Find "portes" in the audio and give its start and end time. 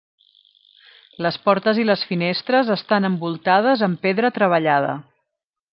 1.49-1.81